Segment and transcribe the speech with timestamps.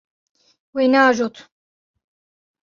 [0.75, 1.35] Wê neajot.